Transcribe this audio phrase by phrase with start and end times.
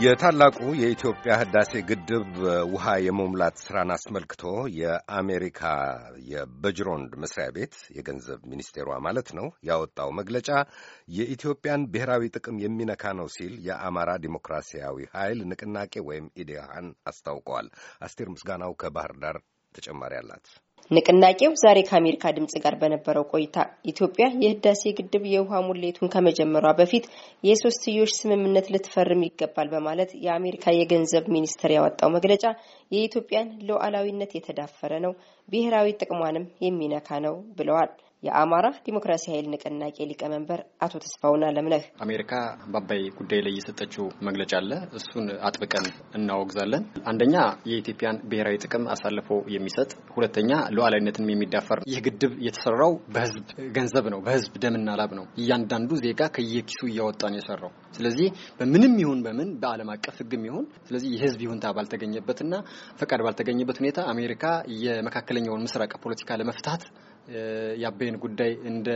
[0.00, 2.28] የታላቁ የኢትዮጵያ ህዳሴ ግድብ
[2.70, 4.42] ውሃ የመሙላት ስራን አስመልክቶ
[4.76, 5.60] የአሜሪካ
[6.30, 10.48] የበጅሮንድ መስሪያ ቤት የገንዘብ ሚኒስቴሯ ማለት ነው ያወጣው መግለጫ
[11.16, 17.68] የኢትዮጵያን ብሔራዊ ጥቅም የሚነካ ነው ሲል የአማራ ዲሞክራሲያዊ ኃይል ንቅናቄ ወይም ኢዴሃን አስታውቀዋል።
[18.00, 19.38] አስቴር ምስጋናው ከባህር ዳር
[19.74, 20.46] ተጨማሪ አላት።
[20.90, 23.56] ንቅናቄው ዛሬ ከአሜሪካ ድምጽ ጋር በነበረው ቆይታ
[23.90, 27.04] ኢትዮጵያ የህዳሴ ግድብ የውሃ ሙሌቱን ከመጀመሯ በፊት
[27.44, 32.44] የሶስትዮሽ ስምምነት ልትፈርም ይገባል በማለት የአሜሪካ የገንዘብ ሚኒስቴር ያወጣው መግለጫ
[32.92, 35.14] የኢትዮጵያን ሉዓላዊነት የተዳፈረ ነው፣
[35.48, 42.32] ብሔራዊ ጥቅሟንም የሚነካ ነው ብለዋል። የአማራ ዲሞክራሲ ኃይል ንቅናቄ ሊቀመንበር አቶ ተስፋውን አለምነህ አሜሪካ
[42.72, 45.86] በአባይ ጉዳይ ላይ የሰጠችው መግለጫ አለ። እሱን አጥብቀን
[46.18, 47.34] እናወግዛለን። አንደኛ
[47.70, 54.52] የኢትዮጵያን ብሔራዊ ጥቅም አሳልፎ የሚሰጥ ሁለተኛ ሉዓላዊነትንም የሚዳፈር ይህ ግድብ የተሰራው በህዝብ ገንዘብ ነው፣ በህዝብ
[54.64, 58.28] ደምና ላብ ነው። እያንዳንዱ ዜጋ ከየኪሱ እያወጣ ነው የሰራው። ስለዚህ
[58.60, 62.54] በምንም ይሁን በምን በዓለም አቀፍ ህግም ይሁን ስለዚህ የህዝብ ይሁንታ ባልተገኘበትና
[63.00, 64.44] ፈቃድ ባልተገኘበት ሁኔታ አሜሪካ
[64.84, 66.84] የመካከለኛውን ምስራቅ ፖለቲካ ለመፍታት
[67.76, 68.88] የአባይን ጉዳይ እንደ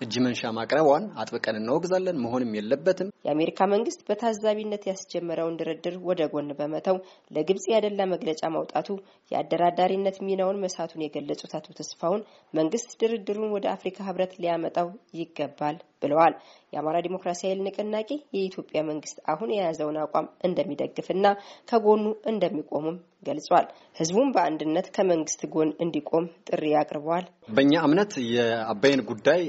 [0.00, 6.96] እጅ መንሻ ማቅረቧን አጥብቀን እናወግዛለን። መሆንም የለበትም። የአሜሪካ መንግስት በታዛቢነት ያስጀመረውን ድርድር ወደ ጎን በመተው
[7.30, 8.88] ለግብጽ ያደላ መግለጫ ማውጣቱ
[9.32, 14.88] የአደራዳሪነት ሚናውን መሳቱን የገለጹት አቶ ተስፋውን መንግስት ድርድሩን ወደ አፍሪካ ህብረት ሊያመጣው
[15.20, 16.34] ይገባል ብለዋል።
[16.72, 21.26] የአማራ ዲሞክራሲ ኃይል ንቅናቄ የኢትዮጵያ መንግስት አሁን የያዘውን አቋም እንደሚደግፍና
[21.68, 29.42] ከጎኑ እንደሚቆሙም ገልጿል። ህዝቡም በአንድነት ከመንግስት ጎን እንዲቆም ጥሪ አቅርበዋል። በእኛ እምነት የአባይን ጉዳይ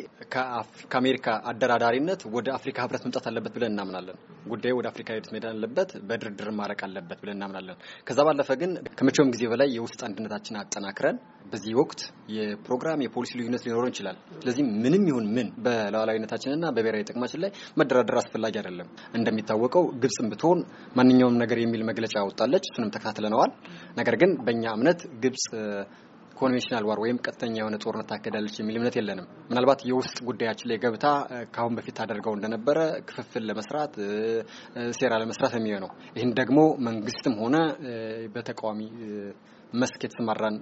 [0.92, 5.90] ከአሜሪካ አደራዳሪነት ወደ አፍሪካ ህብረት መምጣት አለበት ብለን እናምናለን። ጉዳዩ ወደ አፍሪካ ህብረት መሄድ አለበት፣
[6.10, 11.18] በድርድር ማረቅ አለበት ብለን እናምናለን። ከዛ ባለፈ ግን ከመቼውም ጊዜ በላይ የውስጥ አንድነታችን አጠናክረን
[11.52, 12.02] በዚህ ወቅት
[12.36, 18.56] የፕሮግራም የፖሊሲ ልዩነት ሊኖረን ይችላል። ስለዚህ ምንም ይሁን ምን በሉዓላዊነታችንና በብሔራዊ ጥቅማችን ላይ መደራደር አስፈላጊ
[18.62, 20.60] አይደለም። እንደሚታወቀው ግብጽም ብትሆን
[20.96, 23.52] ማንኛውም ነገር የሚል መግለጫ ወጣለች። እሱንም ተከታትለነዋል።
[23.98, 25.46] ነገር ግን በእኛ እምነት ግብጽ
[26.42, 31.06] ኮንቬንሽናል ዋር ወይም ቀጥተኛ የሆነ ጦርነት ታካሄዳለች የሚል እምነት የለንም። ምናልባት የውስጥ ጉዳያችን ላይ ገብታ
[31.54, 32.80] ከአሁን በፊት ታደርገው እንደነበረ
[33.10, 33.94] ክፍፍል ለመስራት
[35.00, 37.58] ሴራ ለመስራት የሚሆነው ይህን ደግሞ መንግስትም ሆነ
[38.36, 38.82] በተቃዋሚ
[39.74, 40.58] መስክ የተሰማራን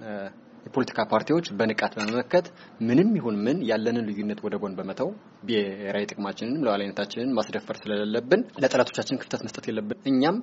[0.66, 2.46] የፖለቲካ ፓርቲዎች በንቃት በመመከት
[2.88, 5.08] ምንም ይሁን ምን ያለንን ልዩነት ወደ ጎን በመተው
[5.42, 10.36] ብሔራዊ ጥቅማችንን ሉዓላዊነታችንን ማስደፈር ስለሌለብን ለጠላቶቻችን ክፍተት መስጠት የለብን። እኛም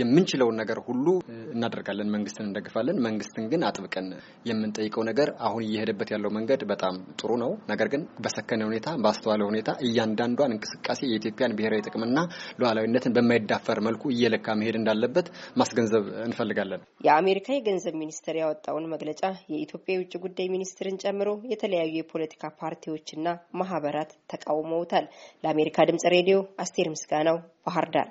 [0.00, 1.06] የምንችለውን ነገር ሁሉ
[1.54, 4.08] እናደርጋለን፣ መንግስትን እንደግፋለን። መንግስትን ግን አጥብቀን
[4.50, 9.70] የምንጠይቀው ነገር አሁን እየሄደበት ያለው መንገድ በጣም ጥሩ ነው። ነገር ግን በሰከነ ሁኔታ ባስተዋለ ሁኔታ
[9.86, 12.18] እያንዳንዷን እንቅስቃሴ የኢትዮጵያን ብሔራዊ ጥቅምና
[12.60, 15.26] ሉዓላዊነትን በማይዳፈር መልኩ እየለካ መሄድ እንዳለበት
[15.60, 19.22] ማስገንዘብ እንፈልጋለን። የአሜሪካ የገንዘብ ሚኒስቴር ያወጣውን መግለጫ
[19.54, 23.26] የኢትዮጵያ የውጭ ጉዳይ ሚኒስትርን ጨምሮ የተለያዩ የፖለቲካ ፓርቲዎችና
[23.60, 25.06] ማህበራት ተቃውመውታል።
[25.44, 28.10] ለአሜሪካ ድምጽ ሬዲዮ አስቴር ምስጋናው ባህር ዳር